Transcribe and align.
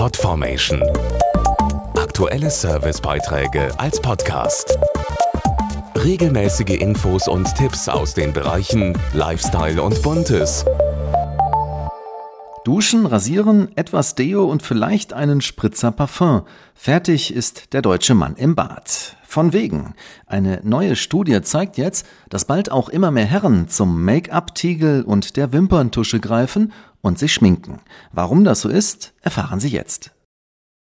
Podformation. 0.00 0.82
Aktuelle 1.94 2.48
Servicebeiträge 2.48 3.68
als 3.78 4.00
Podcast. 4.00 4.78
Regelmäßige 5.94 6.80
Infos 6.80 7.28
und 7.28 7.54
Tipps 7.54 7.86
aus 7.86 8.14
den 8.14 8.32
Bereichen 8.32 8.98
Lifestyle 9.12 9.82
und 9.82 10.00
Buntes. 10.00 10.64
Duschen, 12.64 13.04
rasieren, 13.04 13.76
etwas 13.76 14.14
Deo 14.14 14.46
und 14.46 14.62
vielleicht 14.62 15.12
einen 15.12 15.42
Spritzer 15.42 15.92
Parfum. 15.92 16.44
Fertig 16.74 17.34
ist 17.34 17.74
der 17.74 17.82
deutsche 17.82 18.14
Mann 18.14 18.36
im 18.36 18.54
Bad. 18.54 19.16
Von 19.22 19.52
wegen. 19.52 19.94
Eine 20.26 20.60
neue 20.64 20.96
Studie 20.96 21.42
zeigt 21.42 21.76
jetzt, 21.76 22.06
dass 22.30 22.46
bald 22.46 22.72
auch 22.72 22.88
immer 22.88 23.10
mehr 23.10 23.26
Herren 23.26 23.68
zum 23.68 24.02
Make-up-Tiegel 24.02 25.02
und 25.02 25.36
der 25.36 25.52
Wimperntusche 25.52 26.20
greifen 26.20 26.72
und 27.02 27.18
sich 27.18 27.32
schminken. 27.32 27.80
Warum 28.12 28.44
das 28.44 28.60
so 28.60 28.68
ist, 28.68 29.14
erfahren 29.20 29.60
Sie 29.60 29.68
jetzt. 29.68 30.12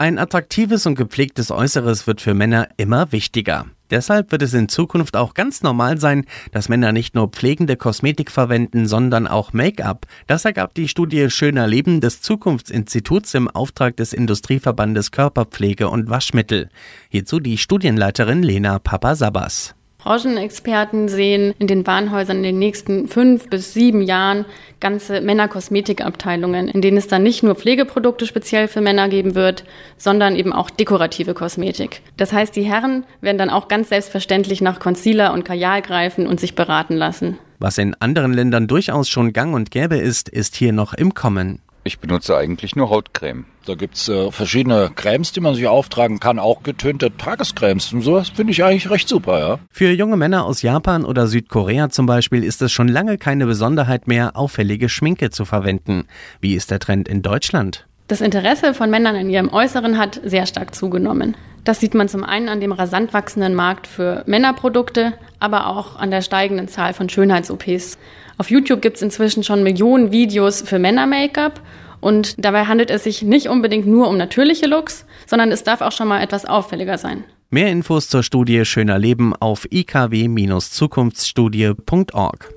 Ein 0.01 0.19
attraktives 0.19 0.87
und 0.87 0.95
gepflegtes 0.95 1.51
Äußeres 1.51 2.07
wird 2.07 2.21
für 2.21 2.33
Männer 2.33 2.69
immer 2.77 3.11
wichtiger. 3.11 3.67
Deshalb 3.91 4.31
wird 4.31 4.43
es 4.43 4.55
in 4.55 4.69
Zukunft 4.69 5.17
auch 5.17 5.35
ganz 5.35 5.62
normal 5.62 5.99
sein, 5.99 6.25
dass 6.53 6.69
Männer 6.69 6.93
nicht 6.93 7.17
nur 7.17 7.31
pflegende 7.31 7.77
Kosmetik 7.77 8.31
verwenden, 8.31 8.87
sondern 8.87 9.27
auch 9.27 9.53
Make-up. 9.53 10.07
Das 10.27 10.45
ergab 10.45 10.75
die 10.75 10.89
Studie 10.89 11.31
Schöner 11.31 11.67
Leben 11.67 12.01
des 12.01 12.21
Zukunftsinstituts 12.21 13.35
im 13.35 13.48
Auftrag 13.48 13.97
des 13.97 14.12
Industrieverbandes 14.12 15.11
Körperpflege 15.11 15.89
und 15.89 16.11
Waschmittel. 16.11 16.69
Hierzu 17.09 17.41
die 17.41 17.59
Studienleiterin 17.59 18.43
Lena 18.43 18.79
Papasabas. 18.79 19.75
Branchenexperten 19.98 21.09
sehen 21.09 21.55
in 21.59 21.66
den 21.66 21.84
Warenhäusern 21.84 22.39
in 22.39 22.43
den 22.45 22.59
nächsten 22.61 23.09
fünf 23.09 23.51
bis 23.51 23.75
sieben 23.75 24.01
Jahren 24.01 24.45
ganze 24.79 25.20
Männerkosmetikabteilungen, 25.20 26.69
in 26.69 26.80
denen 26.80 26.97
es 26.97 27.09
dann 27.09 27.25
nicht 27.25 27.43
nur 27.43 27.56
Pflegeprodukte 27.56 28.25
speziell 28.25 28.69
für 28.69 28.80
Männer 28.80 29.09
geben 29.09 29.34
wird, 29.34 29.65
sondern 29.97 30.37
eben 30.37 30.53
auch 30.53 30.70
dekorative 30.70 31.34
Kosmetik. 31.34 32.03
Das 32.17 32.33
heißt, 32.33 32.55
die 32.55 32.62
Herren 32.62 33.05
werden 33.20 33.39
dann 33.39 33.50
auch 33.50 33.67
ganz 33.67 33.89
selbstverständlich 33.89 34.61
nach 34.61 34.78
Concealer 34.78 35.33
und 35.33 35.45
Kajal 35.45 35.83
greifen 35.83 36.28
und 36.28 36.39
sich 36.39 36.55
beraten 36.55 36.95
lassen. 36.95 37.36
Was 37.58 37.77
in 37.77 37.97
anderen 37.98 38.33
Ländern 38.33 38.69
durchaus 38.69 39.08
schon 39.08 39.33
gang 39.33 39.53
und 39.53 39.73
gäbe 39.73 39.97
ist, 39.97 40.28
ist 40.28 40.55
hier 40.55 40.73
noch 40.73 40.95
im 40.95 41.14
Kommen. 41.14 41.61
Ich 41.89 42.00
benutze 42.00 42.36
eigentlich 42.36 42.77
nur 42.77 42.91
Hautcreme. 42.91 43.47
Da 43.64 43.75
gibt's 43.75 44.11
äh, 44.11 44.31
verschiedene 44.31 44.91
Cremes, 44.94 45.33
die 45.33 45.41
man 45.41 45.55
sich 45.55 45.67
auftragen 45.69 46.20
kann, 46.20 46.39
auch 46.39 46.62
getönte 46.62 47.17
Tagescremes 47.17 47.95
und 47.95 48.03
sowas 48.03 48.28
finde 48.28 48.50
ich 48.50 48.62
eigentlich 48.62 48.91
recht 48.91 49.08
super, 49.08 49.39
ja. 49.39 49.58
Für 49.70 49.91
junge 49.91 50.19
Männer 50.19 50.45
aus 50.45 50.61
Japan 50.61 51.06
oder 51.06 51.27
Südkorea 51.27 51.89
zum 51.89 52.05
Beispiel 52.05 52.45
ist 52.45 52.61
es 52.61 52.72
schon 52.72 52.89
lange 52.89 53.17
keine 53.17 53.47
Besonderheit 53.47 54.06
mehr, 54.06 54.36
auffällige 54.36 54.91
Schminke 54.91 55.30
zu 55.30 55.47
verwenden. 55.47 56.05
Wie 56.42 56.56
ist 56.56 56.70
der 56.70 56.78
Trend 56.78 57.08
in 57.08 57.22
Deutschland? 57.22 57.86
Das 58.06 58.20
Interesse 58.20 58.75
von 58.75 58.91
Männern 58.91 59.17
an 59.17 59.30
ihrem 59.30 59.48
Äußeren 59.48 59.97
hat 59.97 60.20
sehr 60.23 60.45
stark 60.45 60.75
zugenommen. 60.75 61.39
Das 61.69 61.78
sieht 61.80 61.92
man 61.92 62.08
zum 62.08 62.24
einen 62.24 62.48
an 62.48 62.62
dem 62.62 62.72
rasant 62.72 63.12
wachsenden 63.12 63.55
Markt 63.55 63.86
für 63.86 64.22
Männerprodukte, 64.24 65.12
aber 65.38 65.66
auch 65.66 65.97
an 65.97 66.11
der 66.11 66.22
steigenden 66.22 66.66
Zahl 66.66 66.94
von 66.94 67.11
Schönheits-OPs. 67.11 67.98
Auf 68.38 68.50
YouTube 68.50 68.80
gibt 68.80 68.97
es 68.97 69.02
inzwischen 69.02 69.44
schon 69.44 69.62
Millionen 69.62 70.11
Videos 70.11 70.62
für 70.62 70.78
Männer-Make-up 70.78 71.61
und 72.00 72.42
dabei 72.42 72.64
handelt 72.64 72.91
es 72.91 73.05
sich 73.05 73.20
nicht 73.20 73.50
unbedingt 73.50 73.86
nur 73.86 74.08
um 74.08 74.16
natürliche 74.16 74.66
Looks, 74.66 75.05
sondern 75.27 75.52
es 75.52 75.62
darf 75.62 75.83
auch 75.83 75.92
schon 75.92 76.08
mal 76.08 76.22
etwas 76.22 76.46
auffälliger 76.46 76.96
sein. 76.96 77.22
Mehr 77.50 77.69
Infos 77.69 78.08
zur 78.08 78.22
Studie 78.22 78.64
Schöner 78.64 78.98
Leben 78.98 79.36
auf 79.36 79.66
ikw-zukunftsstudie.org. 79.70 82.48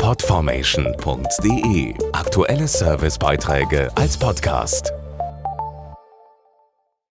Podformation.de 0.00 1.94
Aktuelle 2.12 2.66
Servicebeiträge 2.66 3.92
als 3.94 4.16
Podcast. 4.16 4.92